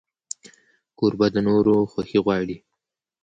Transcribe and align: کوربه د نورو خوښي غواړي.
کوربه 0.97 1.27
د 1.33 1.37
نورو 1.47 1.75
خوښي 1.91 2.19
غواړي. 2.25 2.57